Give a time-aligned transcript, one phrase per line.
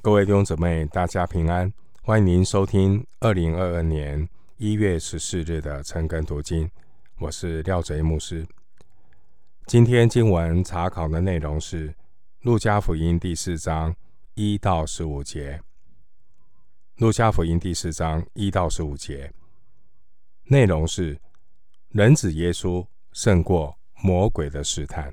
[0.00, 1.72] 各位弟兄姊妹，大家平安！
[2.02, 6.70] 欢迎您收听二零二二年一月十四日的晨更读经，
[7.18, 8.46] 我是廖贼牧师。
[9.66, 11.90] 今天经文查考的内容是
[12.42, 13.92] 《路加福音》第四章
[14.34, 15.58] 一到十五节，
[16.98, 19.32] 《路加福音》第四章一到十五节
[20.44, 21.18] 内容是
[21.88, 25.12] 人子耶稣胜过魔鬼的试探。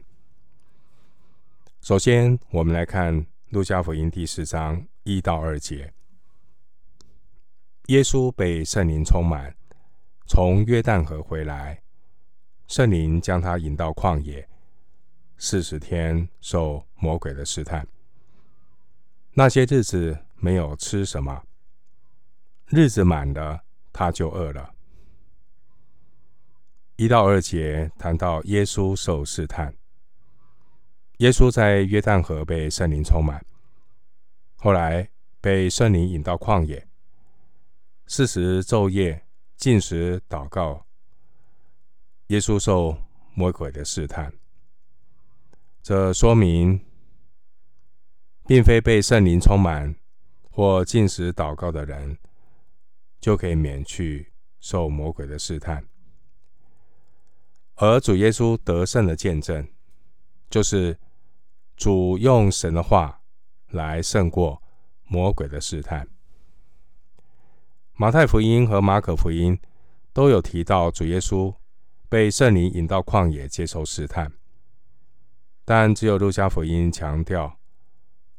[1.81, 3.25] 首先，我们来看。
[3.50, 5.94] 路加福音第四章一到二节，
[7.88, 9.55] 耶稣被圣灵充满，
[10.26, 11.84] 从约旦河回来，
[12.67, 14.50] 圣灵将他引到旷野，
[15.38, 17.88] 四十天受魔鬼的试探。
[19.34, 21.44] 那些日子没有吃什么，
[22.70, 24.73] 日子满了，他就饿了。
[26.95, 29.75] 一到二节谈到耶稣受试探。
[31.19, 33.41] 耶稣在约旦河被圣灵充满，
[34.57, 36.85] 后来被圣灵引到旷野，
[38.05, 40.85] 四十昼夜禁食祷告。
[42.27, 42.97] 耶稣受
[43.33, 44.33] 魔鬼的试探，
[45.81, 46.81] 这说明，
[48.45, 49.95] 并非被圣灵充满
[50.52, 52.17] 或禁食祷告的人，
[53.22, 55.88] 就可以免去受魔鬼的试探。
[57.75, 59.66] 而主耶稣得胜的见证，
[60.50, 61.00] 就是。
[61.76, 63.22] 主用神的话
[63.70, 64.62] 来胜过
[65.04, 66.08] 魔鬼的试探。
[67.94, 69.59] 马太福音和马可福音
[70.14, 71.53] 都有提到主耶稣
[72.09, 74.31] 被圣灵引到旷野接受试探，
[75.64, 77.58] 但只有路加福音强调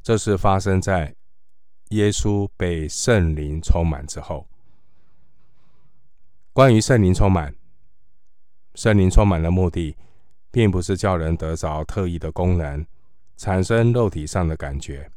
[0.03, 1.15] 这是发生在
[1.91, 4.49] 耶稣被圣灵充满之后。
[6.53, 7.55] 关于圣灵充满，
[8.75, 9.97] 圣灵充满的目的，
[10.51, 12.87] 并不是叫人得着特异的功能。
[13.37, 15.11] 产生肉体上的感觉。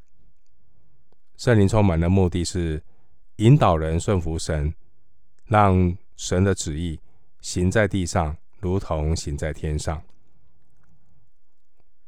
[1.37, 2.83] 圣灵充满的目的是
[3.37, 4.73] 引导人顺服神，
[5.45, 6.99] 让神的旨意
[7.39, 10.01] 行在地上，如同行在天上。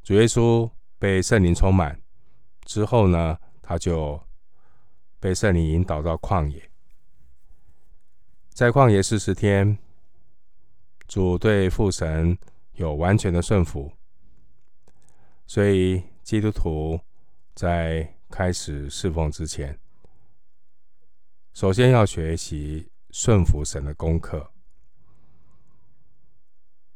[0.03, 0.69] 主耶稣
[0.99, 2.01] 被圣灵充满
[2.65, 4.21] 之后呢，他就
[5.19, 6.69] 被圣灵引导到旷野，
[8.49, 9.77] 在旷野四十天，
[11.07, 12.37] 主对父神
[12.73, 13.93] 有完全的顺服。
[15.53, 16.97] 所以，基督徒
[17.53, 19.77] 在开始侍奉之前，
[21.51, 24.49] 首先要学习顺服神的功课。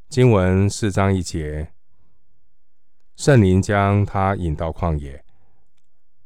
[0.08, 1.74] 经文四章一节，
[3.18, 5.26] 圣灵将他引到旷野，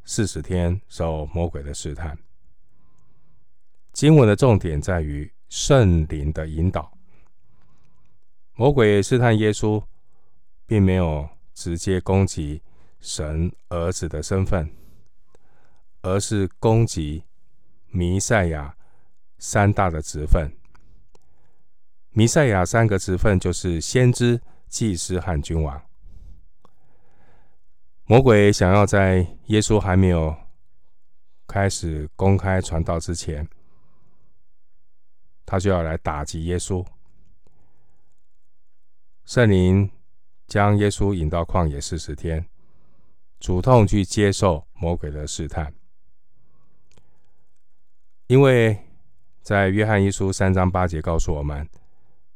[0.04, 2.16] 四十天受魔鬼的试探。
[3.92, 6.96] 经文的重点在于圣灵的引导。
[8.54, 9.84] 魔鬼试探耶稣，
[10.68, 11.28] 并没有。
[11.59, 12.62] 直接攻击
[13.02, 14.72] 神儿子的身份，
[16.02, 17.25] 而是攻击
[17.88, 18.78] 弥赛亚
[19.38, 20.50] 三大的职分。
[22.12, 25.84] 弥赛亚三个职分就是先知、祭司和君王。
[28.06, 30.34] 魔鬼想要在耶稣还没有
[31.46, 33.46] 开始公开传道之前，
[35.46, 36.86] 他就要来打击耶稣。
[39.25, 39.92] 圣灵。
[40.50, 42.44] 将耶稣引到旷野四十天，
[43.40, 45.72] 主动去接受魔鬼的试探，
[48.26, 48.78] 因为
[49.44, 51.70] 在约翰一书三章八节告诉我们，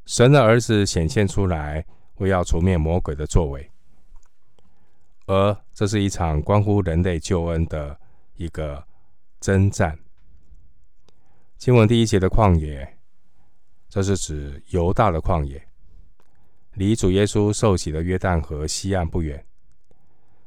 [0.06, 1.84] 神的儿子显现出来，
[2.18, 3.72] 为要除灭魔鬼的作为，
[5.25, 8.00] 而这是一场关乎人类救恩的
[8.35, 8.85] 一个
[9.40, 9.97] 征战。
[11.57, 13.00] 经文第一节的旷野，
[13.90, 15.68] 这是指犹大的旷野。
[16.73, 19.45] 离主耶稣受洗的约旦河西岸不远，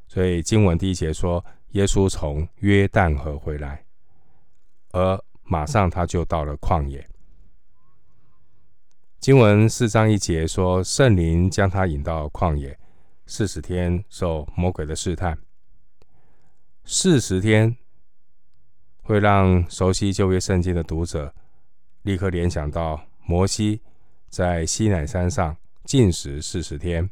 [0.07, 3.85] 所以经文第一节说，耶稣从约旦河回来，
[4.91, 7.07] 而马上他就到了旷野。
[9.19, 12.77] 经文四章一节说，圣灵将他引到旷野，
[13.25, 15.37] 四十天受魔鬼的试探。
[16.83, 17.75] 四十天
[19.01, 21.33] 会让熟悉旧约圣经的读者
[22.03, 23.81] 立刻联想到摩西
[24.29, 25.55] 在西乃山上。
[25.87, 27.09] 禁食四十天，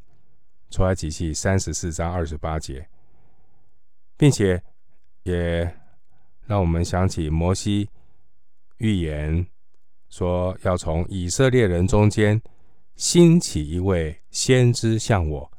[0.69, 2.89] 出埃及记三十四章二十八节，
[4.18, 4.62] 并且
[5.24, 5.80] 也
[6.45, 7.89] 让我们想起摩西
[8.80, 9.48] 预言
[10.10, 12.42] 说，要从以色列人中间
[12.98, 15.50] 兴起一位先知像我，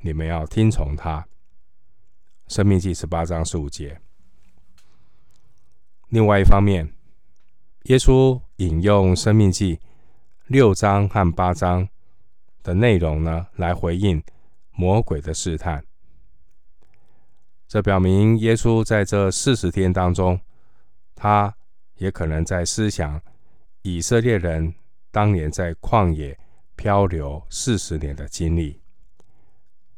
[0.00, 1.28] 你们要听从他。
[2.46, 4.00] 生命记十八章十五节。
[6.08, 6.94] 另外一方面，
[7.82, 9.78] 耶稣引用生命记
[10.46, 11.86] 六章和八章。
[12.68, 14.22] 的内容呢，来回应
[14.72, 15.82] 魔鬼的试探。
[17.66, 20.38] 这表明耶稣在这四十天当中，
[21.14, 21.56] 他
[21.96, 23.18] 也可能在思想
[23.80, 24.74] 以色列人
[25.10, 26.38] 当年在旷野
[26.76, 28.78] 漂流四十年的经历。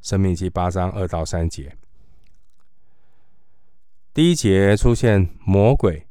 [0.00, 1.76] 申命记八章二到三节，
[4.14, 6.06] 第一节出现魔鬼，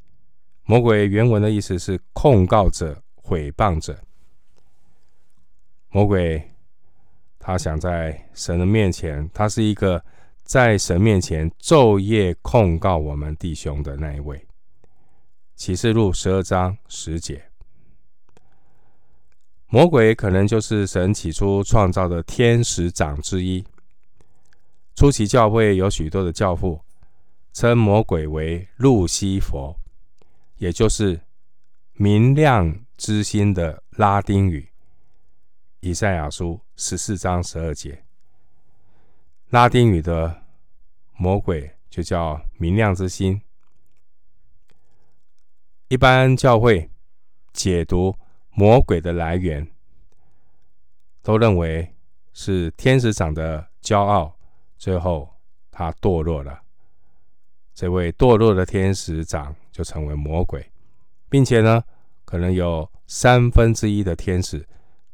[0.65, 3.97] 魔鬼原文的意思是控告者、诽谤者。
[5.91, 6.51] 魔鬼
[7.39, 10.03] 他想在神的面前，他是一个
[10.43, 14.45] 在神面前昼夜控告我们弟兄的那一位。
[15.55, 17.49] 启示录十二章十节，
[19.67, 23.65] 魔鬼可能就是神起初创造的天使长之一。
[24.95, 26.79] 初期教会有许多的教父
[27.51, 29.75] 称魔鬼为路西佛，
[30.57, 31.19] 也就是
[31.93, 34.68] 明亮之星的拉丁语。
[35.81, 38.03] 以赛亚书十四章十二节，
[39.49, 40.43] 拉丁语的
[41.15, 43.41] 魔鬼就叫明亮之星。
[45.87, 46.89] 一般教会
[47.53, 48.13] 解读
[48.51, 49.65] 魔鬼的来源，
[51.23, 51.95] 都认为
[52.33, 54.35] 是天使长的骄傲。
[54.77, 55.33] 最后，
[55.71, 56.61] 他堕落了。
[57.73, 60.69] 这位堕落的天使长就成为魔鬼，
[61.29, 61.81] 并且呢，
[62.25, 64.67] 可能有三分之一的天使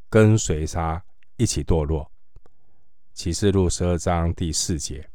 [0.09, 1.03] 跟随他
[1.37, 2.11] 一起堕落。
[3.13, 5.09] 启示录十二章第四节，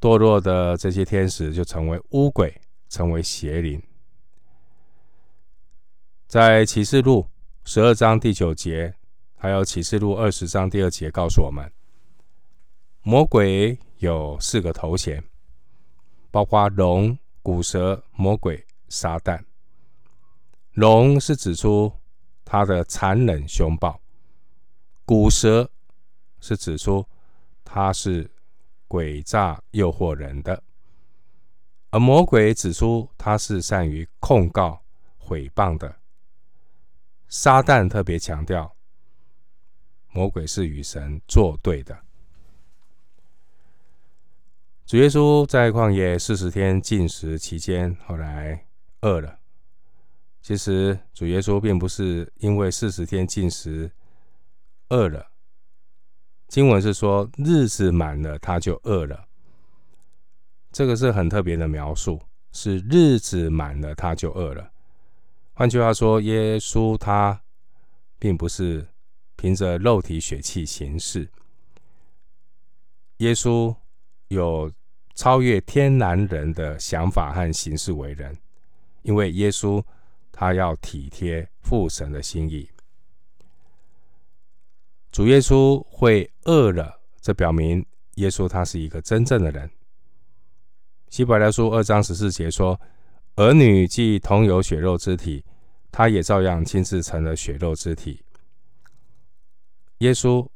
[0.00, 3.80] 堕落的这些天使就成为污鬼，成为邪灵。
[6.26, 7.28] 在启示录
[7.64, 8.92] 十二章第九节，
[9.36, 11.70] 还有启示录二十章第二节，告诉我们。
[13.02, 15.22] 魔鬼有四个头衔，
[16.32, 19.40] 包括龙、古蛇、魔鬼、撒旦。
[20.72, 21.92] 龙是指出
[22.46, 24.00] 他的残忍凶暴，
[25.04, 25.68] 古蛇
[26.40, 27.04] 是指出
[27.64, 28.30] 他是
[28.88, 30.62] 诡诈诱惑人的，
[31.90, 34.80] 而魔鬼指出他是善于控告、
[35.20, 35.96] 诽谤的。
[37.28, 38.76] 撒旦特别强调，
[40.12, 41.98] 魔鬼是与神作对的。
[44.86, 48.64] 主耶稣在旷野四十天禁食期间，后来
[49.00, 49.35] 饿了。
[50.46, 53.90] 其实主耶稣并不是因为四十天禁食
[54.90, 55.26] 饿了，
[56.46, 59.26] 经文是说日子满了他就饿了。
[60.70, 62.22] 这个是很特别的描述，
[62.52, 64.70] 是日子满了他就饿了。
[65.52, 67.42] 换句话说，耶稣他
[68.16, 68.86] 并不是
[69.34, 71.28] 凭着肉体血气行事，
[73.16, 73.74] 耶稣。
[74.28, 74.72] 有
[75.14, 78.36] 超越天然人的想法和行事为人，
[79.02, 79.80] 因为耶稣
[80.36, 82.68] 他要体贴父神的心意。
[85.10, 87.82] 主耶稣会饿了，这表明
[88.16, 89.70] 耶稣他是一个真正的人。
[91.08, 92.78] 希伯来书二章十四节说
[93.36, 95.42] ：“儿女既同有血肉之体，
[95.90, 98.22] 他也照样亲自成了血肉之体。”
[99.98, 100.46] 耶稣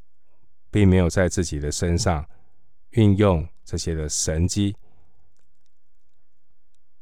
[0.70, 2.28] 并没有在自己的身上
[2.90, 3.48] 运用。
[3.62, 4.74] 这些的神迹，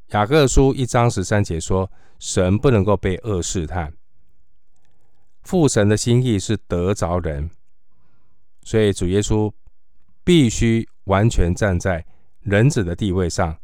[0.08, 3.92] 雅各书一章十三节说：“神不能够被恶试探，
[5.42, 7.50] 父神的心意是得着人，
[8.62, 9.52] 所以主耶稣
[10.24, 12.06] 必须完全站在
[12.40, 13.58] 人子的地位上，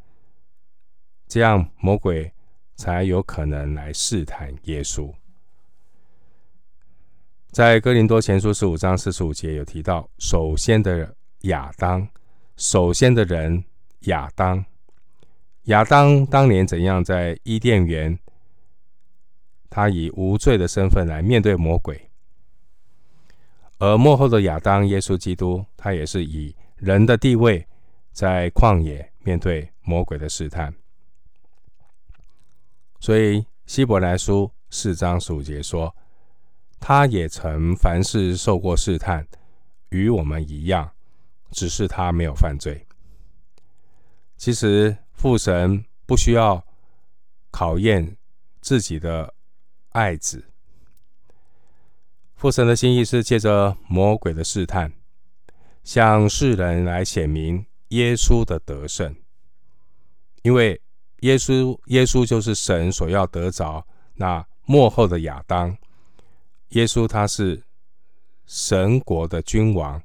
[1.26, 2.30] 这样魔鬼
[2.76, 5.12] 才有可能来试探耶稣。”
[7.50, 12.06] 在哥林多前书十五章四十五节有提到，首先的亚当。
[12.56, 13.64] 首先的人
[14.02, 14.64] 亚当，
[15.64, 18.18] 亚当当年怎样在伊甸园，
[19.70, 21.96] 他以无罪的身份来面对魔鬼；
[23.78, 27.66] 而幕后的亚当耶稣基督，他也是以人的地位
[28.12, 30.74] 在旷野面对魔鬼的试探。
[33.00, 35.94] 所以希伯来书四章十五节说，
[36.80, 39.26] 他也曾凡事受过试探，
[39.88, 40.90] 与我们一样。
[41.50, 42.84] 只是他没有犯罪。
[44.36, 46.62] 其实父神不需要
[47.50, 48.16] 考验
[48.60, 49.32] 自己的
[49.90, 50.44] 爱子，
[52.34, 54.92] 父神的心意是借着魔鬼的试探，
[55.82, 59.16] 向世人来显明耶稣的得胜。
[60.42, 60.80] 因为
[61.20, 65.74] 耶稣，耶稣就是神所要得着那末后的亚当。
[66.70, 67.62] 耶稣他是
[68.46, 70.02] 神国的君王。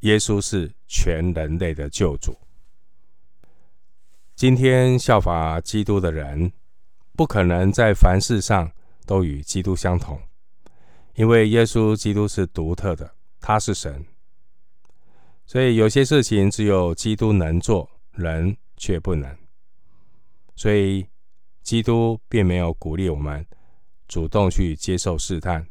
[0.00, 2.36] 耶稣是全人类的救主。
[4.36, 6.52] 今天效法基督的人，
[7.14, 8.70] 不可能在凡事上
[9.06, 10.20] 都与基督相同，
[11.14, 14.04] 因为耶稣基督是独特的，他是神。
[15.46, 19.34] 所以有些事情只有基督能做，人却不能。
[20.54, 21.06] 所以
[21.62, 23.46] 基督并没有鼓励我们
[24.06, 25.66] 主动去接受试探。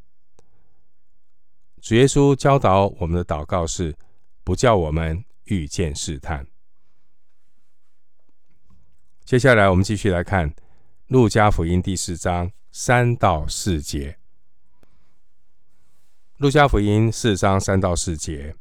[1.83, 3.95] 主耶稣教导我们的祷告是：
[4.43, 6.47] 不叫我们遇见试探。
[9.25, 10.51] 接下来，我们继续来看
[11.07, 14.11] 《路加福音》第四章三到四节。
[16.37, 18.55] 《路加福音》四章三到四节。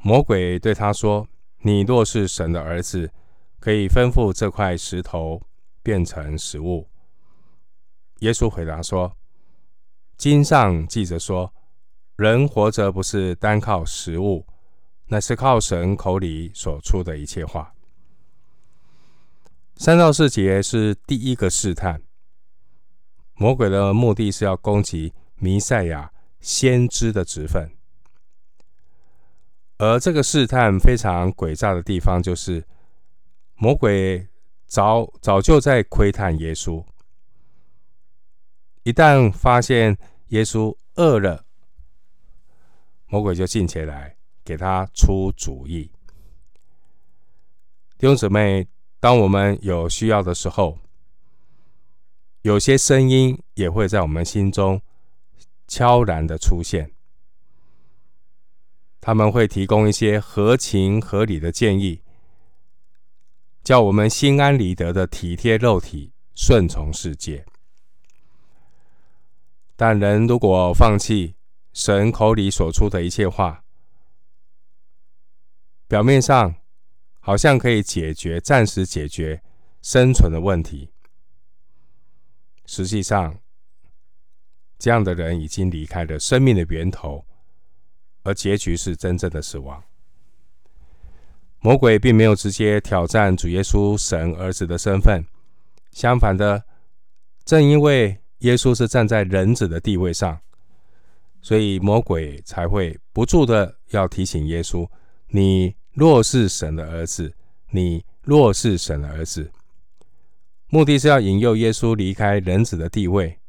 [0.00, 1.26] 魔鬼对他说
[1.62, 3.10] ：“你若是神的儿子，
[3.58, 5.42] 可以吩咐这块石头
[5.82, 6.86] 变成食物。”
[8.20, 9.16] 耶稣回答说
[10.16, 11.52] ：“经上记着说，
[12.14, 14.46] 人活着不是单靠食物，
[15.06, 17.74] 乃是靠神口里所出的一切话。”
[19.80, 22.02] 三到四节是第一个试探，
[23.34, 27.70] 魔鬼的目的是要攻击弥赛亚先知的职分。
[29.76, 32.66] 而这个试探非常诡诈的地方，就是
[33.54, 34.26] 魔鬼
[34.66, 36.84] 早早就在窥探耶稣。
[38.82, 39.96] 一旦发现
[40.30, 41.44] 耶稣饿了，
[43.06, 45.84] 魔鬼就进前来给他出主意。
[47.96, 48.66] 弟兄姊妹，
[49.00, 50.78] 当我们有需要的时候，
[52.42, 54.80] 有些声音也会在我们心中
[55.66, 56.92] 悄然的出现。
[59.00, 62.02] 他们会提供一些合情合理的建议，
[63.62, 67.46] 叫我们心安理得的体贴肉体，顺从世界。
[69.76, 71.36] 但人如果放弃
[71.72, 73.62] 神口里所出的一切话，
[75.86, 76.56] 表面上
[77.28, 79.42] 好像可以解决、暂时解决
[79.82, 80.90] 生存的问题，
[82.64, 83.38] 实际上，
[84.78, 87.26] 这样的人已经离开了生命的源头。
[88.22, 89.84] 而结局是真正的死亡。
[91.60, 95.22] 魔鬼并没有直接挑战主耶稣神儿子的身份，
[95.92, 96.64] 相反的，
[97.44, 100.40] 正因为耶稣是站在人子的地位上，
[101.42, 104.88] 所以魔鬼才会不住的要提醒耶稣
[105.28, 107.34] ：“你若是神的儿子，
[107.70, 109.50] 你若是神的儿子。”
[110.70, 113.40] 目的是要引诱耶稣离开人子的地位，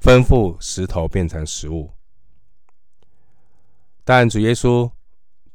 [0.00, 1.94] 吩咐石头变成食物。
[4.04, 4.92] 但主耶稣，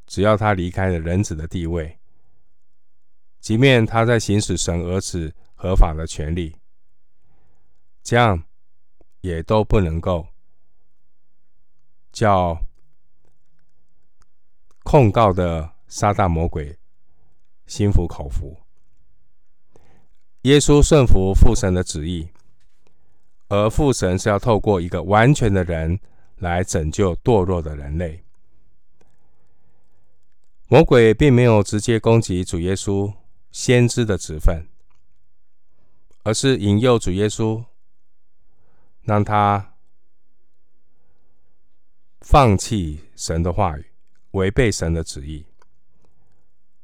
[0.06, 2.00] 只要他离开了人子的地位，
[3.40, 6.58] 即便他在行使神儿子合法的权利，
[8.04, 8.44] 这样
[9.22, 10.28] 也都不能够
[12.12, 12.62] 叫
[14.90, 16.76] 控告的撒旦魔鬼
[17.68, 18.58] 心服口服。
[20.42, 22.30] 耶稣顺服父神的旨意，
[23.50, 26.00] 而父神是要透过一个完全的人
[26.38, 28.24] 来拯救堕落的人类。
[30.70, 33.14] 魔鬼并没有直接攻击主耶稣
[33.52, 34.66] 先知的职分，
[36.24, 37.64] 而是引诱主耶稣，
[39.04, 39.76] 让他
[42.22, 43.89] 放弃神的话语，
[44.32, 45.46] 违背神的旨意。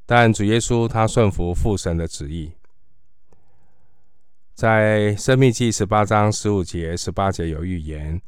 [0.06, 2.54] 但主耶稣他顺服父神的旨意，
[4.54, 8.22] 在《申命记》十八章十五节、十八节有预言，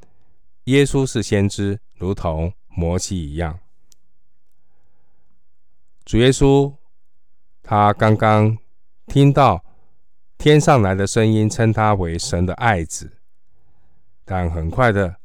[0.65, 3.59] 耶稣是先知，如同摩西一样。
[6.03, 6.73] 主耶稣，
[7.61, 8.57] 他刚刚
[9.05, 9.63] 听到
[10.37, 13.17] 天上来的声音，称他为神的爱子，
[14.25, 15.17] 但很快的，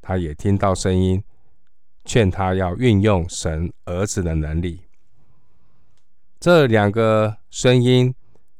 [0.00, 1.22] 他也听到声音，
[2.04, 4.80] 劝他要运用神儿子的能力。
[6.40, 8.14] 这两个声音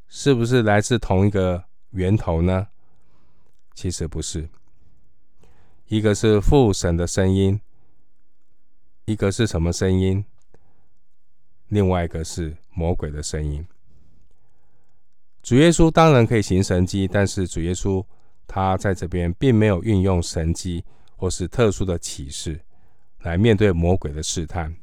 [0.08, 2.68] 是不是来自同一个源头呢？
[3.74, 4.48] 其实不是，
[5.88, 7.60] 一个是父神的声音，
[9.06, 10.24] 一个是什么声音？
[11.68, 13.66] 另外一个是魔鬼的声音。
[15.42, 18.04] 主耶稣当然可以行神迹，但是主耶稣
[18.46, 20.84] 他在这边并没有运用神迹
[21.16, 22.60] 或是特殊的启示
[23.22, 24.74] 来面对魔鬼的试探。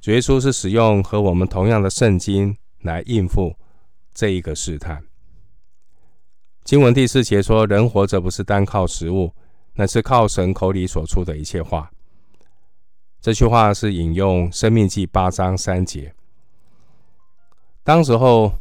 [0.00, 3.56] 主耶稣是使用和我们同样的圣经来应付
[4.12, 5.04] 这一个试探。
[6.62, 9.32] 经文第四节说：“人活着不是单靠食物，
[9.74, 11.90] 乃是靠神口里所出的一切话。”
[13.20, 16.14] 这句话是引用《生命记》八章三节。
[17.82, 18.58] 当时候，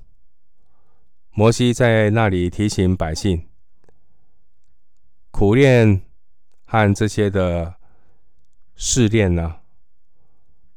[1.32, 3.48] 摩西在那里提醒百姓，
[5.32, 6.02] 苦练
[6.66, 7.76] 和这些的
[8.76, 9.58] 试炼呢，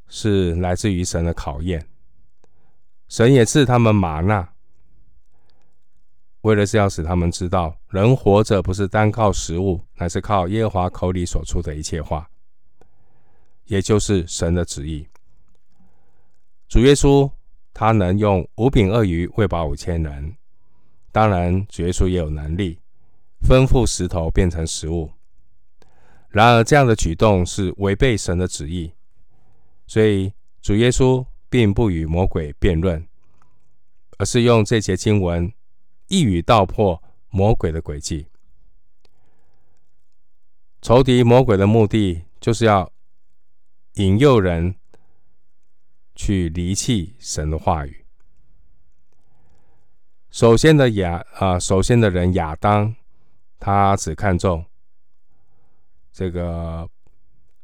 [0.08, 1.88] 是来自于神的考验。
[3.08, 4.52] 神也赐他们吗哪，
[6.42, 12.28] 为了是要使他们知道，人活着不是单靠食物，乃是靠耶和华口里所出的一切话。
[13.64, 15.08] 也就是神的旨意。
[16.68, 17.28] 主耶稣
[17.74, 20.36] 他能用五饼二鱼喂饱五千人，
[21.10, 22.78] 当然主耶稣也有能力
[23.42, 25.10] 吩咐石头变成食物。
[26.28, 28.92] 然而这样的举动是违背神的旨意，
[29.86, 33.06] 所以主耶稣并不与魔鬼辩论，
[34.18, 35.52] 而是用这节经文
[36.08, 38.26] 一语道破魔鬼的诡计。
[40.82, 42.92] 仇敌魔鬼的目的就是要
[43.94, 44.74] 引诱人。
[46.18, 48.06] 去离弃神的话语。
[50.30, 52.96] 首先的亚啊，首先的人亚当，
[53.58, 54.64] 他只看重
[56.16, 56.88] 这个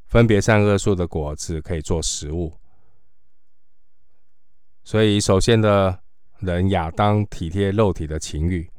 [0.08, 2.52] 分别善恶树的果子可以做食物，
[4.84, 6.02] 所以首先的
[6.40, 8.70] 人亚当体贴肉体的情欲，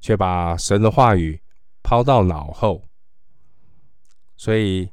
[0.00, 1.42] 却把神的话语
[1.82, 2.84] 抛到脑后，
[4.36, 4.92] 所以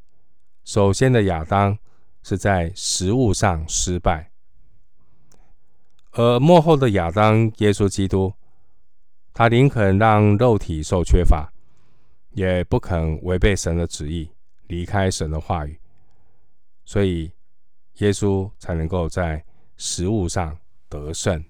[0.64, 1.78] 首先的亚当。
[2.22, 4.30] 是在食物上失败，
[6.12, 8.34] 而幕后的亚当耶稣基督，
[9.34, 11.50] 他宁肯让肉体受缺乏，
[12.32, 14.30] 也不肯违背神的旨意，
[14.68, 15.80] 离开神的话语，
[16.86, 17.32] 所以
[17.96, 19.44] 耶稣才能够在
[19.78, 20.58] 食物上
[20.88, 21.44] 得胜。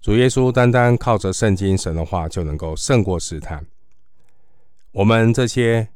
[0.00, 3.66] 主耶稣单单靠着圣经神的话就能够胜过试探，
[4.92, 5.88] 我们这些。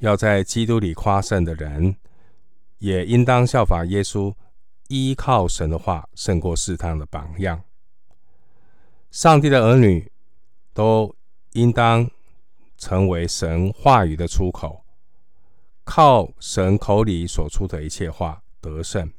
[0.00, 1.96] 要在基督里夸胜的人，
[2.78, 4.32] 也应当效法耶稣，
[4.86, 7.60] 依靠神的话胜过试探的榜样。
[9.10, 10.08] 上帝的儿女
[10.72, 11.12] 都
[11.58, 12.08] 应当
[12.76, 14.84] 成为神话语的出口，
[15.82, 19.12] 靠神口里所出的一切话得胜。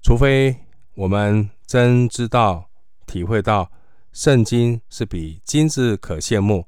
[0.00, 0.56] 除非
[0.94, 2.70] 我们真知道、
[3.06, 3.72] 体会到
[4.12, 6.66] 圣经是比金子可羡慕。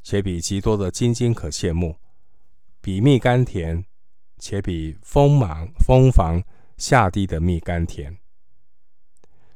[0.00, 1.96] 且比极多的金金可羡慕，
[2.80, 3.84] 比蜜甘甜，
[4.38, 6.42] 且比蜂芒蜂房
[6.78, 8.16] 下地的蜜甘甜。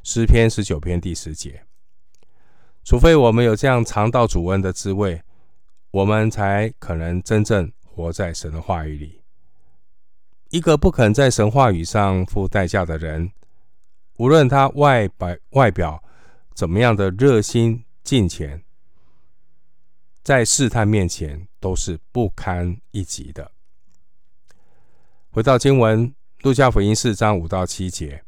[0.02, 1.64] 诗篇十九篇第十节。
[2.84, 5.22] 除非我们有这样尝到主恩的滋味，
[5.90, 9.22] 我们才可能真正活在神的话语里。
[10.50, 13.32] 一个不肯在神话语上付代价的人，
[14.16, 16.02] 无论他外表外表
[16.54, 18.62] 怎么样的热心敬虔。
[20.22, 23.50] 在试探面前都是不堪一击的。
[25.30, 28.22] 回到经文，路加福音四章五到七节，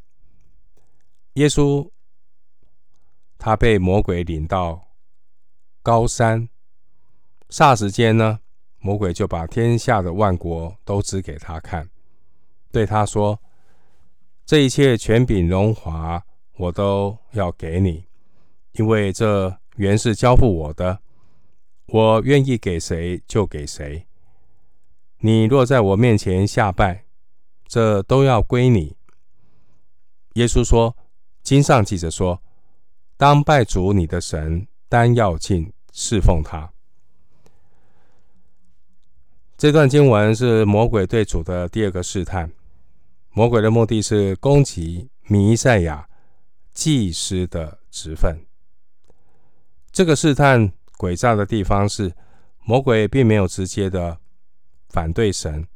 [1.34, 1.88] 耶稣
[3.44, 4.88] 他被魔鬼领到
[5.82, 6.48] 高山，
[7.50, 8.40] 霎时间呢，
[8.78, 11.90] 魔鬼就把天下的万国都指给他看，
[12.72, 13.38] 对他说
[14.46, 16.24] ：“这一切权柄荣华，
[16.56, 18.06] 我都要给你，
[18.72, 21.00] 因为这原是交付我的。”
[21.88, 24.06] 我愿意给谁就给谁。
[25.18, 27.04] 你若在我面前下拜，
[27.66, 28.96] 这都要归你。
[30.32, 30.96] 耶稣说
[31.44, 32.42] ：“经上记着说，
[33.16, 36.72] 当拜主你的神，单要敬侍奉他。”
[39.56, 42.50] 这段经文是魔鬼对主的第二个试探。
[43.30, 46.08] 魔鬼的目的是攻击弥赛亚
[46.72, 48.44] 祭司的职分。
[49.92, 50.72] 这个试探。
[50.96, 52.14] 诡诈的地方是，
[52.62, 54.16] 魔鬼并没有直接的
[54.90, 55.66] 反对神，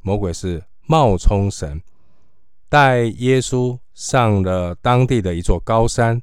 [0.00, 1.82] 魔鬼是冒充神，
[2.66, 6.20] 带耶稣上了当地的一座高山，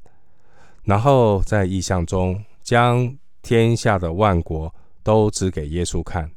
[0.89, 4.73] 然后在意象中将天下的万国
[5.03, 6.31] 都指给耶稣看。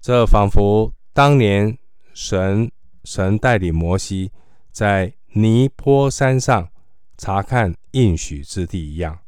[0.00, 1.76] 这仿佛当年
[2.14, 2.72] 神
[3.04, 4.32] 神带领摩西
[4.70, 6.70] 在尼坡山上
[7.18, 9.18] 查看应许之地一样。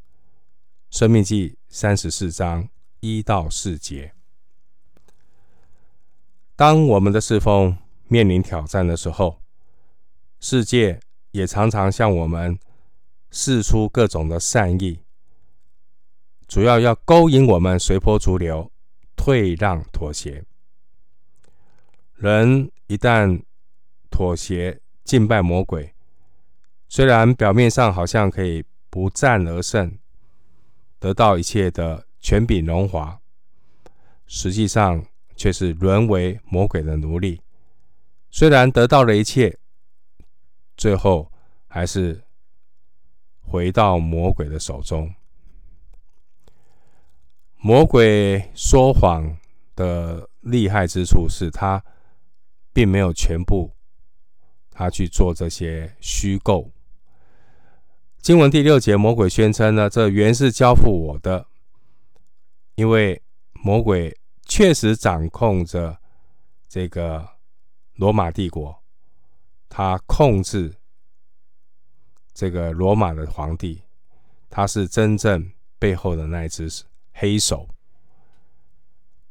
[0.91, 2.67] 生命记三十四章
[3.01, 4.15] 一到四节。
[6.57, 7.77] 当我们的侍奉
[8.09, 9.43] 面临挑战的时候，
[10.41, 10.99] 世界
[11.33, 12.59] 也常常向我们
[13.37, 15.01] 释出各种的善意，
[16.47, 18.71] 主要要勾引我们随波逐流、
[19.17, 20.45] 退让妥协。
[22.15, 23.43] 人一旦
[24.09, 25.93] 妥协敬拜魔鬼，
[26.89, 29.99] 虽然表面上好像可以不战而胜。
[31.01, 33.21] 得到一切的权柄荣华，
[34.27, 37.43] 实际上却是沦为魔鬼的奴隶。
[38.31, 39.59] 虽然得到了一切，
[40.77, 41.31] 最后
[41.67, 42.23] 还是
[43.47, 45.15] 回到魔鬼的手中。
[47.57, 49.39] 魔鬼说谎
[49.75, 51.83] 的厉害之处是他
[52.73, 53.73] 并没有全部，
[54.71, 56.71] 他去做这些虚构。
[58.19, 61.47] 经文第六节，魔鬼宣称呢，这原是交付我的，
[62.75, 65.99] 因为魔鬼确实掌控着
[66.69, 67.27] 这个
[67.95, 68.83] 罗马帝国，
[69.69, 70.75] 他控制
[72.35, 73.81] 这个罗马的皇帝，
[74.51, 76.69] 他是真正背后的那一只
[77.13, 77.69] 黑手。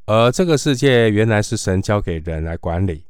[0.05, 3.05] 而这个世界原来是神交给人来管理，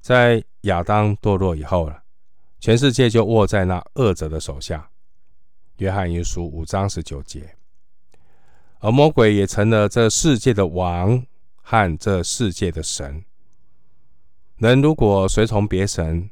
[0.00, 2.02] 在亚当堕落以后了，
[2.58, 4.90] 全世界就握在那恶者的手下。
[5.76, 7.56] 约翰一书五章十九节，
[8.78, 11.24] 而魔鬼也成了这世界的王
[11.56, 13.24] 和这世界的神。
[14.58, 16.30] 人如果随从别神，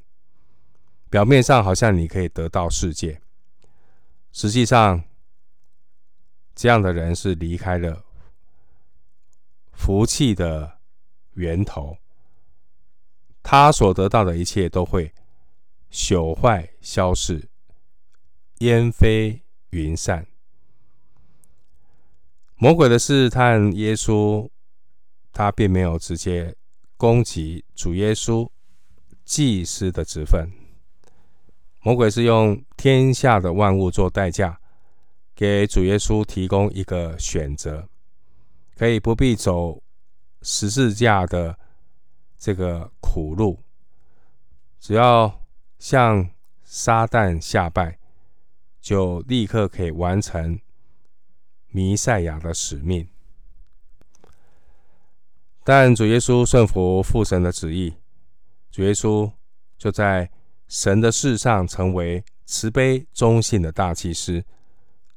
[1.11, 3.21] 表面上好像你可以得到世界，
[4.31, 5.03] 实际上
[6.55, 8.05] 这样的人是离开了。
[9.73, 10.79] 福气的
[11.33, 11.97] 源头，
[13.43, 15.13] 他所得到的一切都会
[15.91, 17.49] 朽坏、消逝、
[18.59, 20.27] 烟飞云散。
[22.55, 24.49] 魔鬼的试探耶稣，
[25.33, 26.55] 他并没有直接
[26.97, 28.49] 攻击主耶稣
[29.25, 30.60] 祭司的职分。
[31.83, 34.61] 魔鬼是用天下的万物做代价，
[35.35, 37.89] 给主耶稣提供一个选择。
[38.77, 39.83] 可以不必走
[40.43, 41.59] 十字架的
[42.39, 43.63] 这个苦路，
[44.79, 45.43] 只要
[45.79, 46.31] 向
[46.65, 47.99] 撒旦下拜，
[48.81, 50.59] 就立刻可以完成
[51.69, 53.09] 弥赛亚的使命。
[55.63, 57.95] 但主耶稣顺服父神的旨意，
[58.71, 59.31] 主耶稣
[59.77, 60.31] 就在
[60.71, 64.43] 神的世上成为慈悲忠信的大祭司，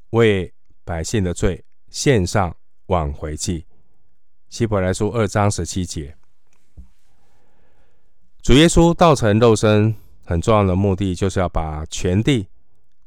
[0.10, 2.54] 为百姓的罪献上。
[2.88, 3.66] 挽回祭，
[4.50, 6.18] 希伯来书二章十七节，
[8.42, 12.50] 主耶稣道成肉身，很重要的目的就是要把权地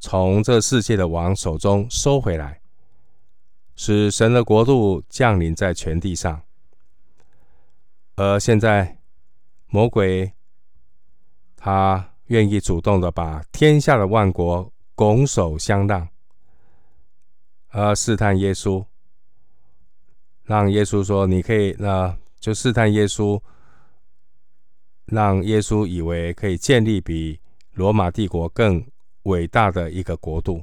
[0.01, 2.63] 从这世界的王手中收回来，
[3.77, 6.43] 使神的国度降临在全地上。
[8.17, 8.99] 而现在，
[9.67, 10.33] 魔鬼
[11.55, 16.09] 他愿意主动的把天下的万国拱手相让，
[17.69, 18.85] 而试探耶稣。
[20.45, 23.41] 让耶稣说：“你可以，那就试探耶稣，
[25.07, 27.41] 让耶稣以为可以建立比
[27.73, 28.87] 罗马帝国更
[29.25, 30.63] 伟大的一个国度，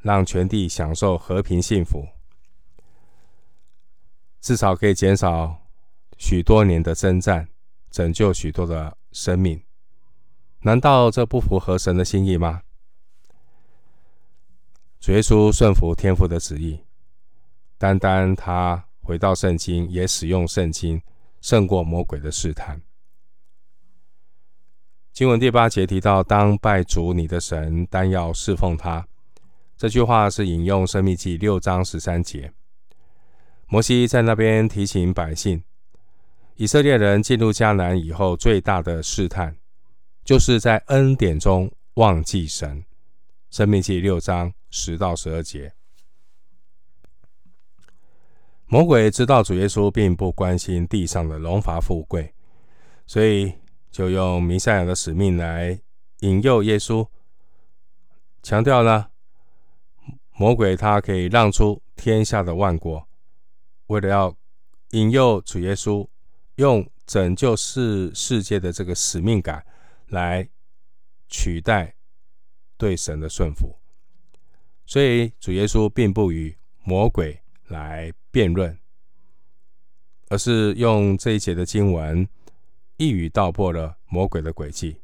[0.00, 2.04] 让全地享受和平幸福，
[4.40, 5.56] 至少可以减少
[6.18, 7.48] 许多年的征战，
[7.90, 9.62] 拯救许多的生命。
[10.62, 12.62] 难道这不符合神的心意吗？”
[14.98, 16.80] 主耶稣顺服天父的旨意。
[17.76, 21.02] 单单他回到圣经，也使用圣经
[21.40, 22.80] 胜过魔鬼的试探。
[25.12, 29.06] 经文第八节提到：“当拜主你的神，单要侍奉他。”
[29.76, 32.52] 这句话是引用《申命记》六章十三节。
[33.66, 35.64] 摩西在那边提醒百姓，
[36.54, 39.56] 以色列人进入迦南以后，最大的试探，
[40.24, 42.80] 就是在恩典中忘记神。
[43.50, 45.72] 《生命记》六章十到十二节。
[48.66, 52.32] 魔鬼知道主耶稣并不关心地上的荣华富贵，
[53.06, 53.52] 所以
[53.90, 55.78] 就用弥赛亚的使命来
[56.20, 57.06] 引诱耶稣，
[58.42, 59.08] 强调呢，
[60.38, 63.06] 魔鬼他可以让出天下的万国，
[63.88, 64.34] 为了要
[64.92, 66.08] 引诱主耶稣
[66.54, 69.62] 用拯救世世界的这个使命感
[70.12, 70.46] 来
[71.26, 71.94] 取代
[72.76, 73.78] 对神的顺服，
[74.84, 78.78] 所以主耶稣并不与魔鬼来辩论，
[80.28, 82.28] 而是用这一节的经文
[82.98, 84.98] 一语道破了魔鬼的诡计。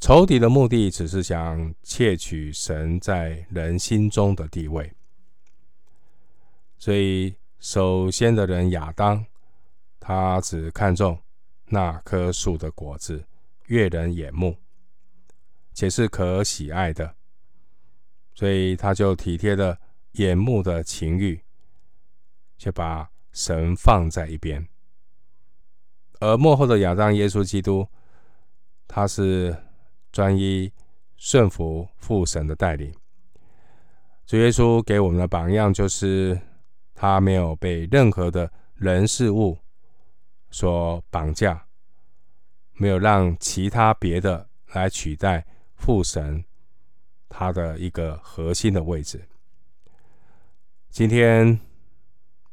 [0.00, 4.92] 仇敌的目的只是想窃取神在人心中的地位，
[6.78, 9.24] 所以首先的人亚当，
[10.00, 11.16] 他只看重
[11.70, 13.24] 那棵树的果子，
[13.66, 14.56] 悦人眼目，
[15.72, 17.16] 且是可喜爱的，
[18.34, 19.78] 所以他就体贴的。
[20.14, 21.40] 眼目的情欲，
[22.58, 24.66] 却把神放在一边。
[26.18, 27.86] 而幕后的亚当耶稣基督，
[28.88, 29.56] 他是
[30.10, 30.72] 专一
[31.16, 32.92] 顺服父神的带领。
[34.26, 36.36] 主耶稣给我们的榜样，就是
[36.92, 39.56] 他没有被任何的人事物
[40.50, 41.66] 所绑架，
[42.74, 46.44] 没有让其他别的来取代父神
[47.28, 49.26] 他的一个核心的位置。
[50.88, 51.60] 今天，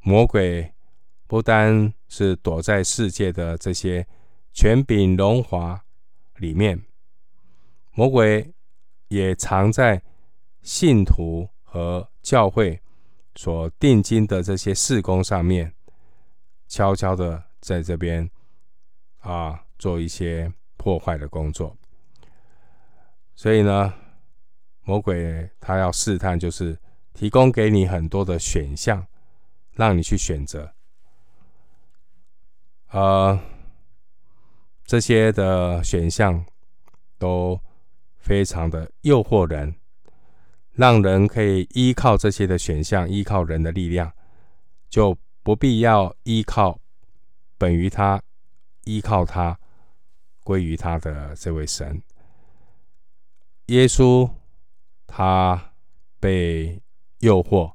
[0.02, 0.72] 魔鬼
[1.26, 4.08] 不单是躲在世界的这些
[4.54, 5.84] 权柄荣华
[6.36, 6.82] 里面，
[7.94, 8.54] 魔鬼
[9.08, 10.02] 也藏在
[10.62, 12.80] 信徒和教会
[13.36, 15.74] 所定金的这些事工上面，
[16.68, 18.30] 悄悄的在这边
[19.20, 21.76] 啊做一些破坏的工作。
[23.36, 23.94] 所以呢，
[24.84, 26.78] 魔鬼他要试探，就是
[27.14, 29.06] 提供给你很多的选项，
[29.74, 30.74] 让你去选择。
[32.90, 33.40] 呃，
[34.86, 36.46] 这些的选项
[37.18, 37.60] 都
[38.18, 39.76] 非常的诱惑人。
[40.72, 44.14] 让人可以依靠这些的选项，依靠人的力量，
[44.88, 46.80] 就不必要依靠
[47.58, 48.22] 本于他、
[48.84, 49.60] 依靠他、
[50.44, 52.02] 归于他的这位神。
[53.68, 54.30] 耶稣
[55.06, 55.74] 他
[56.20, 56.82] 被
[57.20, 57.74] 诱惑，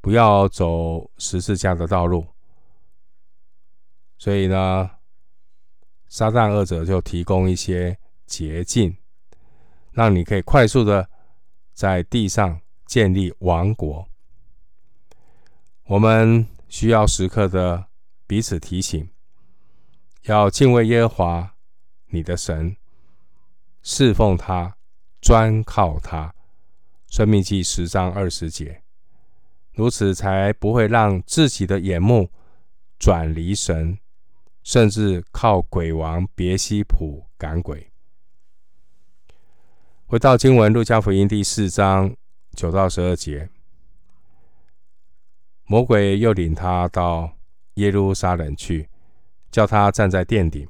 [0.00, 2.26] 不要走十字架的道路，
[4.18, 4.90] 所以呢，
[6.08, 8.96] 撒旦二者就提供一些捷径，
[9.92, 11.08] 让你可以快速的。
[11.72, 14.06] 在地上建立王国，
[15.84, 17.86] 我们需要时刻的
[18.30, 19.10] 彼此提醒，
[20.22, 21.56] 要敬畏耶和华
[22.10, 22.76] 你的神，
[23.82, 24.76] 侍奉他，
[25.20, 26.32] 专靠他。
[27.08, 28.84] 申命记十章二十节，
[29.72, 32.30] 如此才不会让自己的眼目
[33.00, 33.98] 转离神，
[34.62, 37.90] 甚至靠鬼王别西卜赶鬼。
[40.06, 42.14] 回到经文，路加福音第四章
[42.52, 43.50] 九到十二节，
[45.64, 47.32] 魔鬼又领他到
[47.74, 48.88] 耶路撒冷去，
[49.50, 50.68] 叫他站在殿顶，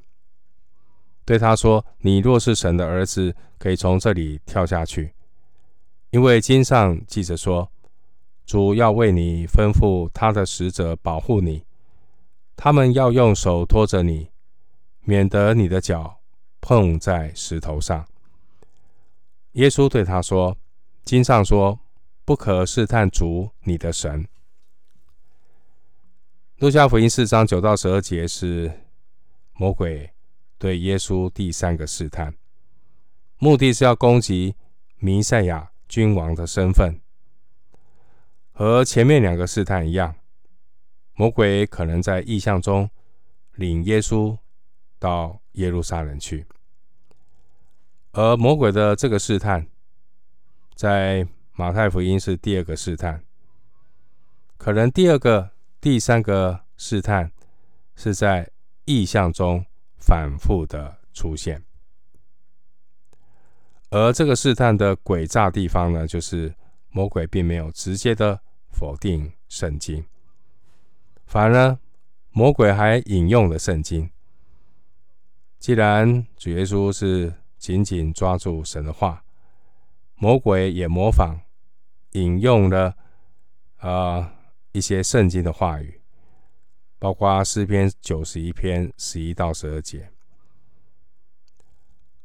[1.25, 5.13] 对他说：“你若是神的儿子，可以从这里跳下去，
[6.11, 7.71] 因为经上记着说，
[8.45, 11.65] 主要为你吩咐他的使者保护你，
[12.55, 14.29] 他们要用手托着你，
[15.01, 16.19] 免得你的脚
[16.59, 18.05] 碰在石头上。”
[19.53, 20.57] 耶稣对他说
[21.03, 21.79] ：“经上说，
[22.23, 24.25] 不可试探主你的神。”
[26.61, 28.71] 路加福音四章九到十二节是
[29.53, 30.11] 魔鬼
[30.59, 32.35] 对耶稣第三个试探，
[33.39, 34.55] 目的是要攻击
[34.99, 37.01] 弥赛亚君王的身份。
[38.51, 40.13] 和前面两个试探一样，
[41.15, 42.87] 魔鬼可能在意象中
[43.55, 44.37] 领耶稣
[44.99, 46.45] 到耶路撒冷去。
[48.11, 49.65] 而魔鬼的这个试探，
[50.75, 53.23] 在马太福音是第二个试探，
[54.57, 55.49] 可能第二个、
[55.81, 57.31] 第三个试探
[57.95, 58.47] 是在
[58.85, 59.65] 意象中
[59.97, 61.63] 反复的出现。
[63.89, 66.53] 而这个试探的诡诈地方呢，就是
[66.91, 68.39] 魔鬼并没有直接的
[68.69, 70.05] 否定圣经，
[71.25, 71.79] 反而呢，
[72.29, 74.09] 魔鬼还引用了圣经。
[75.57, 79.23] 既然主耶稣是紧紧抓住神的话，
[80.15, 81.41] 魔鬼也模仿
[82.11, 82.95] 引用了
[83.77, 84.33] 啊、
[84.71, 86.01] 一些圣经的话语，
[86.99, 90.09] 包括诗篇九十一篇十一到十二节。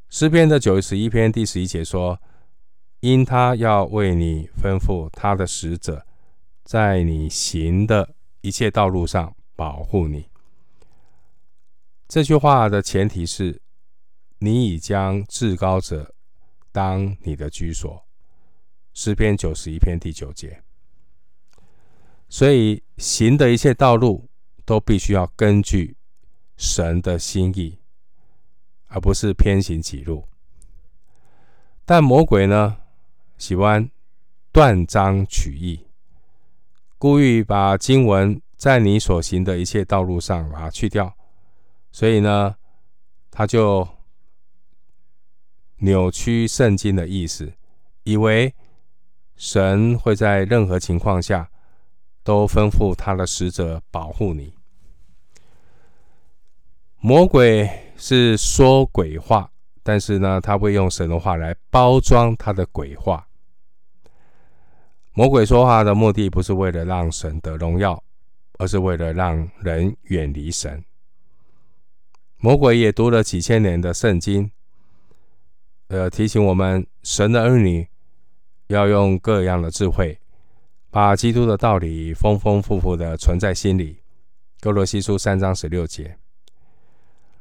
[0.09, 2.21] 诗篇的九十一篇第十一节说
[3.01, 6.07] ：“因他要为你吩咐他的使者，
[6.65, 10.29] 在你行的一切道路上保护你。”
[12.09, 13.61] 这句话的前提是。
[14.39, 16.15] 你已将至高者
[16.71, 18.05] 当你的居所，
[18.93, 20.63] 诗篇九十一篇第九节。
[22.37, 24.29] 所以行的一切道路
[24.67, 25.97] 都必须要根据
[26.59, 27.79] 神的心意，
[28.89, 30.29] 而不是偏行己路。
[31.87, 32.77] 但魔鬼呢，
[33.39, 33.91] 喜欢
[34.53, 35.87] 断章取义，
[36.99, 41.17] 故意把经文在你所行的一切道路上把它去掉，
[41.91, 42.57] 所以呢，
[43.31, 43.89] 他就。
[45.79, 47.55] 扭曲圣经的意思，
[48.03, 48.55] 以为
[49.37, 51.51] 神会在任何情况下
[52.27, 54.53] 都吩咐他的使者保护你。
[56.99, 59.49] 魔鬼是说鬼话，
[59.85, 63.29] 但是呢，他会用神的话来包装他的鬼话。
[65.13, 68.03] 魔鬼说话的目的不是为了让神得荣耀，
[68.59, 70.85] 而是为了让人远离神。
[72.39, 74.51] 魔鬼也读了几千年的圣经。
[75.87, 77.87] 呃，提醒我们，神的儿女
[78.67, 80.19] 要用各样的智慧，
[80.97, 84.01] 把基督的道理丰丰富富的存在心里。
[84.61, 86.17] 歌罗西书三章十六节，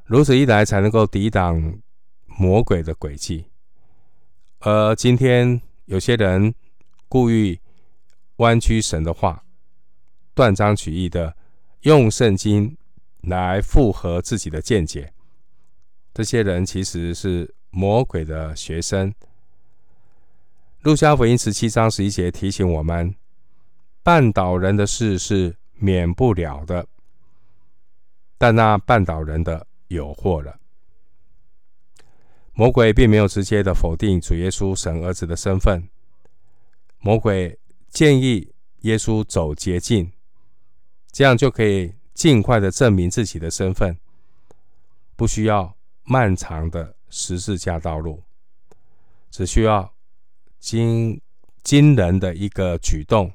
[0.03, 1.79] 如此一来，才能够抵挡
[2.25, 3.45] 魔鬼的诡计。
[4.59, 6.53] 而今天有些人
[7.07, 7.57] 故意
[8.35, 9.45] 弯曲神的话，
[10.33, 11.33] 断章取义的
[11.83, 12.75] 用圣经
[13.21, 15.13] 来附和自己的见解，
[16.13, 17.55] 这些人其实是。
[17.69, 19.13] 魔鬼的学生，
[20.81, 23.13] 路加福音十七章十一节提醒我们：
[24.05, 26.85] 绊倒人的事是免不了的，
[28.37, 30.59] 但那绊倒人的有祸了。
[32.53, 35.89] 魔鬼并没有直接的否定主耶稣神儿子的身份，
[36.99, 37.57] 魔鬼
[37.89, 40.11] 建议耶稣走捷径，
[41.11, 43.97] 这样就可以尽快的证明自己的身份，
[45.15, 48.21] 不需要漫长的十字架道路，
[49.31, 49.91] 只需要
[50.59, 51.19] 惊
[51.63, 53.33] 惊人的一个举动，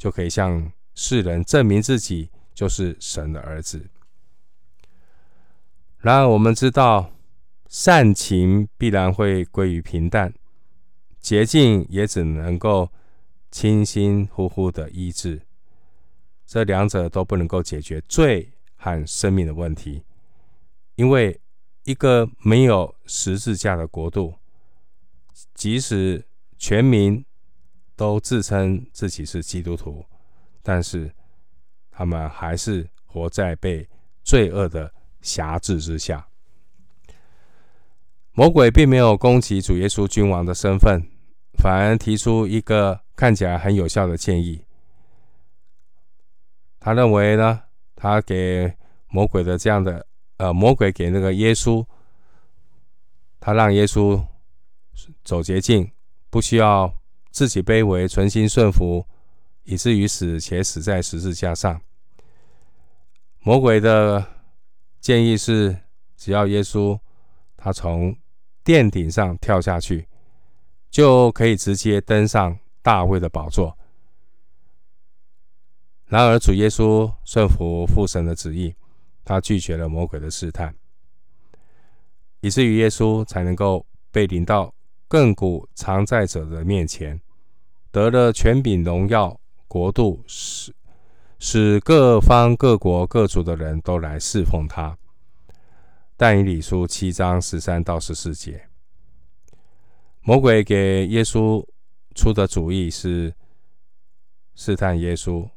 [0.00, 3.88] 就可以向世人证明自己就是神的儿子。
[5.98, 7.12] 然而，我们知道。
[7.72, 10.34] 善行必然会归于平淡，
[11.20, 12.90] 捷径也只能够
[13.48, 15.42] 轻轻忽忽的医治，
[16.44, 20.02] 这两者都不能够解决罪和生命的问题，
[20.96, 21.40] 因为
[21.84, 24.34] 一个没有十字架的国度，
[25.54, 26.26] 即使
[26.58, 27.24] 全民
[28.00, 30.02] 都自称自己是基督徒，
[30.62, 31.14] 但是
[31.90, 33.86] 他们还是活在被
[34.24, 36.26] 罪恶的辖制之下。
[38.32, 41.06] 魔鬼并没有攻击主耶稣君王的身份，
[41.58, 44.64] 反而提出一个看起来很有效的建议。
[46.78, 48.74] 他认为呢，他给
[49.08, 50.06] 魔鬼的这样的，
[50.38, 51.84] 呃，魔鬼给那个耶稣，
[53.38, 54.24] 他让耶稣
[55.22, 55.92] 走捷径，
[56.30, 56.90] 不需要
[57.30, 59.06] 自己卑微，存心顺服，
[59.64, 61.80] 以至于死，且死在十字架上。
[63.40, 64.26] 魔鬼的
[65.00, 65.76] 建议是，
[66.16, 66.98] 只要耶稣。
[67.62, 68.16] 他从
[68.64, 70.08] 殿顶上跳下去，
[70.90, 73.76] 就可以直接登上大卫的宝座。
[76.06, 78.74] 然而，主耶稣顺服父神的旨意，
[79.26, 80.74] 他拒绝了魔鬼的试探，
[82.40, 84.74] 以至于耶稣才能够被领到
[85.10, 87.20] 亘古常在者的面前，
[87.90, 90.72] 得了权柄、荣耀、国度，使
[91.40, 94.96] 使各方各国各族的人都来侍奉他。
[96.16, 98.68] 但以理书七章十三到十四节，
[100.20, 101.66] 魔鬼给耶稣
[102.14, 103.34] 出的主意是
[104.54, 105.50] 试探耶稣，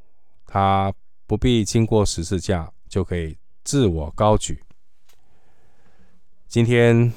[0.48, 0.92] 他
[1.28, 4.64] 不必经过十字架就可以自我高举。
[6.48, 7.14] 今天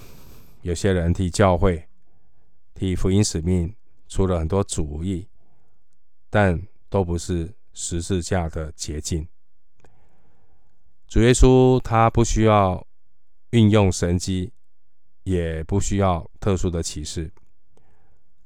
[0.61, 1.86] 有些人替教会、
[2.77, 3.75] 替福音使命
[4.07, 5.27] 出了很多主意，
[6.31, 9.27] 但都不是十字架的捷径。
[11.09, 12.87] 主耶稣他不需要。
[13.51, 14.53] 运用神机，
[15.23, 17.33] 也不需要特殊的启示。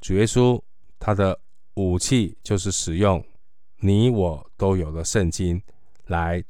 [0.00, 0.60] 主耶稣
[1.00, 1.40] 他的
[1.74, 3.24] 武器就是使用
[3.78, 5.60] 你我都有的圣经
[6.06, 6.44] 来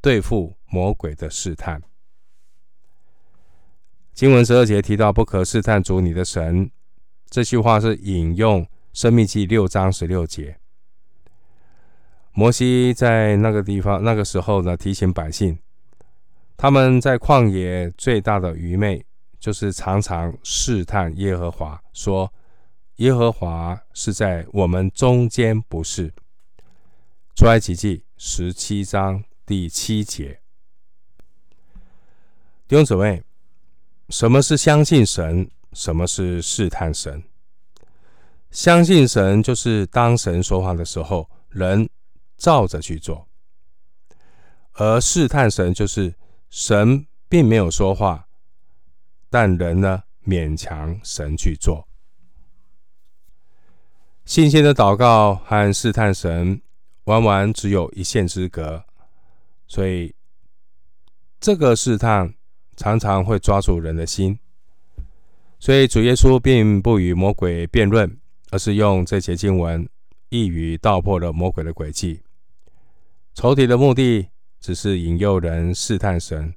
[0.00, 1.82] 对付魔鬼的试探。
[4.12, 6.70] 经文十二节提到“不可试探主你的神”，
[7.32, 10.58] 这句话是引用《申命记》六章十六节。
[12.32, 15.58] 摩西在那个地方、那个时候呢，提醒百姓。
[16.58, 19.02] 他们在旷野最大的愚昧，
[19.40, 22.30] 就是常常试探耶和华，说
[22.96, 26.12] 耶和华是在我们中间，不是。
[27.34, 30.38] 出埃及记十七章第七节。
[32.68, 33.22] 弟兄姊妹，
[34.10, 35.50] 什么是相信神？
[35.72, 37.22] 什么是试探神？
[38.50, 41.88] 相信神就是当神说话的时候，人
[42.36, 43.26] 照着去做；
[44.72, 46.14] 而试探神就是。
[46.54, 48.28] 神并没有说话，
[49.30, 51.88] 但人呢，勉强神去做。
[54.26, 56.60] 信心的祷告和试探神，
[57.04, 58.84] 往往只有一线之隔，
[59.66, 60.14] 所以
[61.40, 62.34] 这个试探
[62.76, 64.38] 常常会抓住人的心。
[65.62, 68.18] 所以主耶稣并不与魔鬼辩论，
[68.50, 69.88] 而是用这些经文
[70.28, 72.22] 一语道破了魔鬼的诡计。
[73.32, 74.26] 仇敌的目的。
[74.62, 76.54] 只是引诱人试探神，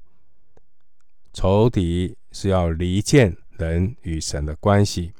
[1.33, 5.11] 仇敌是要离间人与神的关系。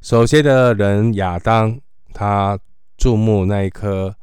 [0.00, 1.80] 首先的人亚当，
[2.12, 2.58] 他
[2.96, 4.16] 注目那一颗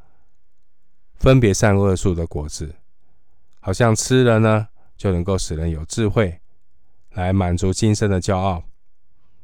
[1.13, 2.75] 分别善恶树的果子，
[3.61, 6.41] 好像吃了呢就能够使人有智慧，
[7.15, 8.63] 来满足今生的骄傲，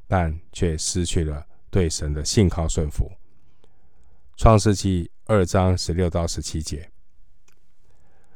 [0.06, 3.10] 但却失去了对神的信靠顺服。
[4.36, 6.92] 创世纪二章十六到十七节。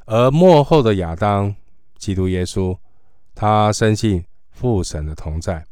[0.06, 1.54] 而末后的亚当，
[1.98, 2.78] 基督耶稣，
[3.34, 5.66] 他深信父神的同在，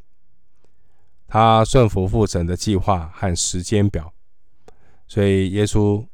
[1.28, 4.14] 他顺服父神的计划和时间表，
[5.08, 6.06] 所以耶稣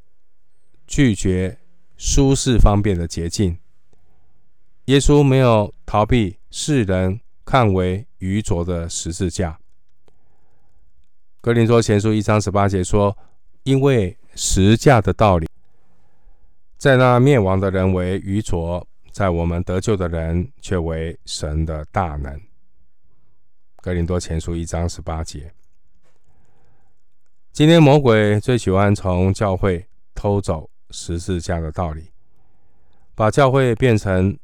[0.85, 1.57] 拒绝
[1.97, 3.57] 舒适方便的捷径。
[4.85, 9.59] 耶稣没有逃避世人看为愚拙的十字架。
[11.41, 13.17] 格林多前书一章十八节说
[13.65, 15.47] ：“因为十架的道理，
[16.77, 22.39] 在那灭亡的人为愚拙，在我们得救的人却为神的大能。
[23.77, 25.51] 格林多前书一章十八节。
[27.51, 32.11] 今天魔鬼最喜欢从教会偷走十字架的道理，
[33.15, 34.37] 把教会变成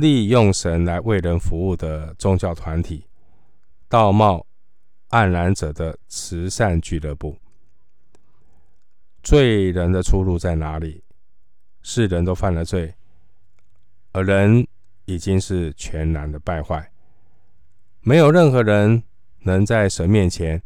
[0.00, 3.04] 利用神来为人服务的宗教团体，
[3.88, 4.46] 道貌
[5.08, 7.36] 岸然者的慈善俱乐部。
[9.22, 11.02] 罪人的出路在哪里？
[11.82, 12.94] 世人都犯了罪，
[14.12, 14.66] 而人
[15.04, 16.90] 已经是全然的败坏，
[18.00, 19.02] 没有任何人
[19.40, 20.62] 能在神面前。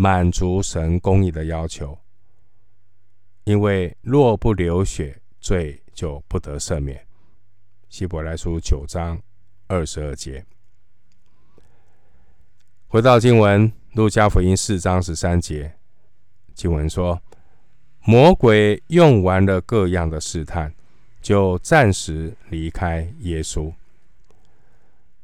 [0.00, 1.98] 满足神公义的要求，
[3.42, 7.04] 因为若不流血，罪就不得赦免。
[7.88, 9.20] 希伯来书九章
[9.66, 10.44] 二十二节。
[12.86, 15.74] 回到经文，路加福音四章十三节，
[16.54, 17.20] 经文说：
[18.00, 20.74] 魔鬼用完了各样的试探，
[21.22, 23.72] 就暂时离开耶稣。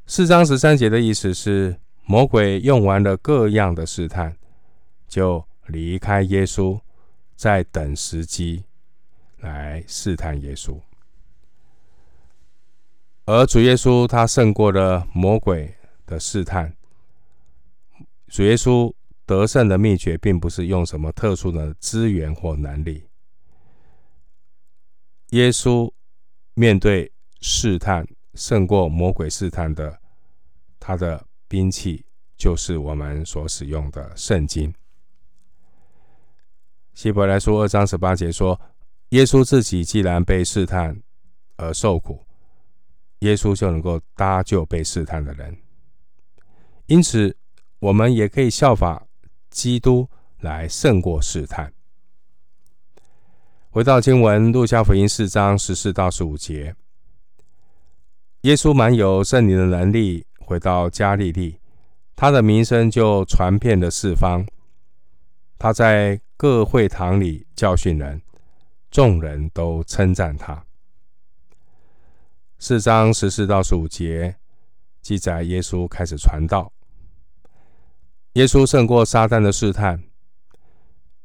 [0.07, 4.37] 四章十三节的意思是，魔鬼用完了各样的试探。
[5.07, 6.81] 就离开耶稣，
[7.37, 8.65] 在等时机
[9.39, 10.81] 来试探耶稣。
[13.27, 16.77] 而主耶稣他胜过了魔鬼的试探。
[18.29, 18.93] 主耶稣
[19.25, 23.07] 得胜的秘诀，并不是用什么特殊的资源或能力。
[25.31, 25.91] 耶稣
[26.53, 27.11] 面对
[27.41, 29.99] 试探，胜过魔鬼试探的，
[30.79, 32.05] 他的兵器
[32.37, 34.75] 就是我们所使用的圣经。
[36.93, 38.61] 希伯来书二章十八节说
[39.11, 41.01] ：“耶稣自己既然被试探
[41.57, 42.25] 而受苦，
[43.25, 45.57] 耶稣就能够搭救被试探的人。
[46.87, 47.35] 因此，
[47.79, 49.07] 我们也可以效法
[49.49, 50.09] 基督
[50.41, 51.73] 来胜过试探。”
[53.71, 56.77] 回到经文，路加福音四章十四到十五节，
[58.43, 61.59] 耶稣满有圣灵的能力，回到加利利，
[62.15, 64.47] 他的名声就传遍了四方。
[65.59, 68.21] 他在各会堂里教训人，
[68.91, 70.64] 众人都称赞他。
[72.67, 74.37] 四章十四到十五节
[75.03, 76.73] 记载，耶稣开始传道。
[78.33, 80.03] 耶稣胜过撒旦的试探。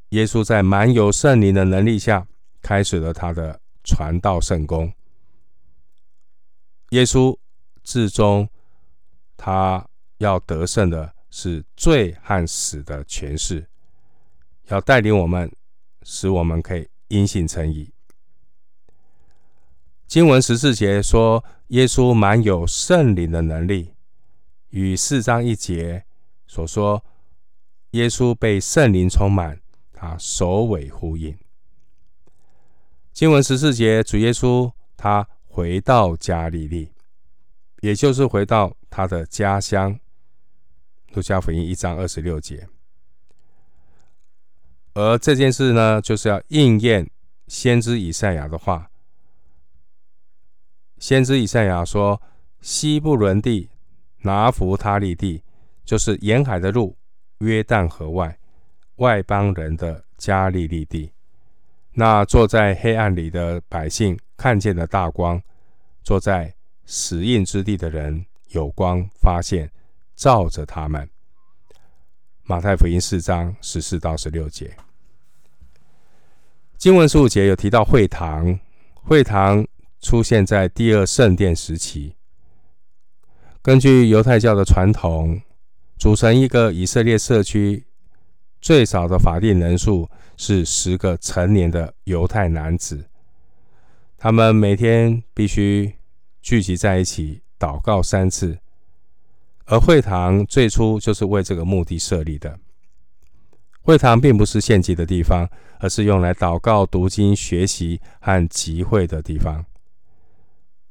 [0.09, 2.27] 耶稣在满有圣灵的能力下，
[2.61, 4.91] 开始了他的传道圣工。
[6.89, 7.33] 耶稣
[7.83, 8.49] 至终，
[9.37, 9.87] 他
[10.17, 13.65] 要得胜的是罪和死的权势。
[14.65, 15.49] 要带领我们，
[16.03, 17.89] 使我们可以因信称义。
[20.09, 23.93] 经文十四节说，耶稣满有圣灵的能力，
[24.69, 26.03] 与四章一节
[26.47, 27.05] 所说，
[27.91, 29.61] 耶稣被圣灵充满，
[29.99, 31.37] 啊首尾呼应。
[33.13, 36.91] 经文十四节，主耶稣他回到加利利，
[37.81, 39.99] 也就是回到他的家乡。
[41.13, 42.67] 路加福音一章二十六节。
[44.95, 47.07] 而这件事呢，就是要应验
[47.47, 48.89] 先知以赛亚的话。
[50.99, 52.21] 先知以赛亚说
[52.61, 53.69] ：“西布伦地、
[54.21, 55.41] 拿弗他利地，
[55.85, 56.95] 就是沿海的路，
[57.39, 58.37] 约旦河外，
[58.97, 61.11] 外邦人的加利利地。
[61.93, 65.41] 那坐在黑暗里的百姓看见了大光，
[66.03, 66.53] 坐在
[66.85, 69.71] 死荫之地的人有光发现，
[70.15, 71.09] 照着他们。”
[72.43, 74.75] 马太福音四章十四到十六节。
[76.77, 78.59] 经文十五节有提到会堂，
[78.93, 79.65] 会堂
[80.01, 82.15] 出现在第二圣殿时期。
[83.61, 85.41] 根据犹太教的传统，
[85.97, 87.85] 组成一个以色列社区
[88.61, 93.05] 最少的法定人数是十个成年的犹太男子，
[94.17, 95.93] 他们每天必须
[96.41, 98.59] 聚集在一起祷告三次，
[99.65, 102.59] 而会堂最初就是为这个目的设立的。
[103.81, 109.65] 会堂并不是献祭的地方，而是用来祷告、读经、学习和集会的地方。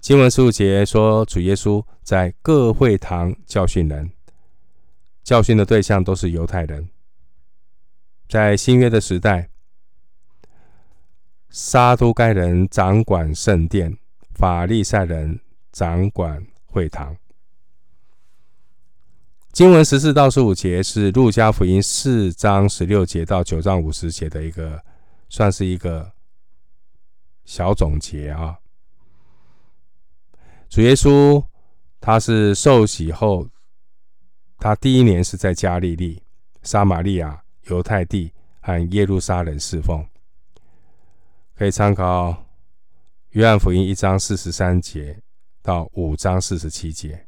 [0.01, 4.11] 经文十五节说，主耶稣在各会堂教训人，
[5.24, 6.88] 教训的对象都是犹太人。
[8.28, 9.51] 在新约的时代，
[11.51, 13.99] 撒都该人掌管圣殿，
[14.34, 15.40] 法利赛人
[15.72, 17.16] 掌管会堂。
[19.53, 24.80] 经文十四到十五节是路加福音四章十六节到九章五十节的一个，
[25.28, 26.12] 算是一个
[27.44, 28.59] 小总结啊。
[30.69, 31.45] 主耶稣
[32.01, 33.49] 他是受洗后，
[34.59, 36.23] 他第一年是在加利利、
[36.62, 40.07] 撒玛利亚、犹太地和耶路撒冷侍奉，
[41.57, 42.47] 可以参考
[43.31, 45.23] 约翰福音一章四十三节
[45.62, 47.27] 到五章四十七节。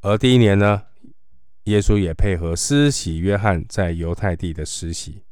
[0.00, 0.82] 而第一年呢，
[1.64, 5.22] 耶稣也配合施洗约翰在犹太地的施洗。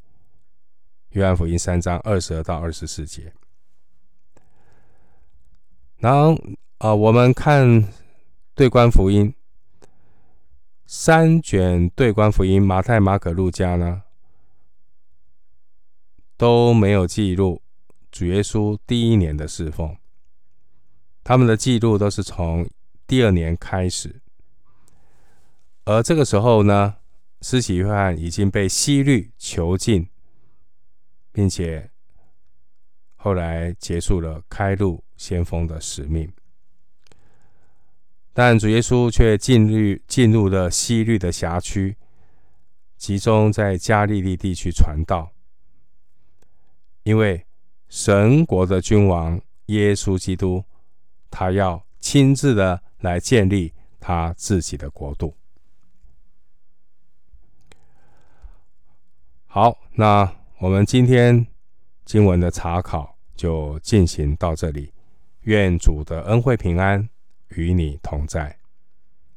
[1.10, 3.32] 约翰福音三章二十二到二十四节。
[5.98, 6.38] 然后
[6.78, 7.88] 啊，我们看
[8.54, 9.34] 对观福音
[10.86, 14.02] 三卷对观福音，马太、马可、路加呢
[16.36, 17.62] 都没有记录
[18.10, 19.96] 主耶稣第一年的侍奉，
[21.22, 22.68] 他们的记录都是从
[23.06, 24.20] 第二年开始。
[25.84, 26.96] 而这个时候呢，
[27.40, 30.08] 施洗约翰已经被希律囚禁，
[31.32, 31.90] 并且
[33.24, 36.30] 后来结束了开路先锋的使命。
[38.34, 41.96] 但主耶稣却进入进入了西律的辖区，
[42.98, 45.32] 集中在加利利地区传道，
[47.04, 47.46] 因为
[47.88, 50.62] 神国的君王耶稣基督，
[51.30, 55.34] 他要亲自的来建立他自己的国度。
[59.46, 61.46] 好，那我们今天
[62.04, 63.13] 经文的查考
[63.44, 64.90] 就进行到这里。
[65.42, 67.06] 愿主的恩惠平安
[67.50, 68.63] 与你同在。